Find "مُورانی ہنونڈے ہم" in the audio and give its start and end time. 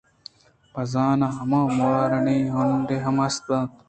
1.77-3.15